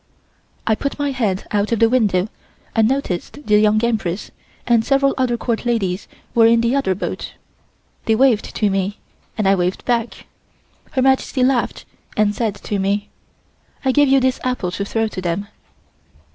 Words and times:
I 0.65 0.73
put 0.73 0.97
my 0.97 1.11
head 1.11 1.45
out 1.51 1.71
of 1.71 1.77
the 1.77 1.87
window 1.87 2.27
and 2.75 2.87
noticed 2.89 3.45
the 3.45 3.59
Young 3.59 3.83
Empress 3.83 4.31
and 4.65 4.83
several 4.83 5.13
other 5.15 5.37
Court 5.37 5.63
ladies 5.63 6.07
were 6.33 6.47
in 6.47 6.61
the 6.61 6.75
other 6.75 6.95
boat. 6.95 7.33
They 8.05 8.15
waved 8.15 8.45
to 8.55 8.71
me, 8.71 8.97
and 9.37 9.47
I 9.47 9.53
waved 9.53 9.85
back. 9.85 10.25
Her 10.93 11.03
Majesty 11.03 11.43
laughed 11.43 11.85
and 12.17 12.33
said 12.33 12.55
to 12.55 12.79
me: 12.79 13.09
"I 13.85 13.91
give 13.91 14.09
you 14.09 14.19
this 14.19 14.39
apple 14.43 14.71
to 14.71 14.83
throw 14.85 15.07
to 15.07 15.21
them." 15.21 15.47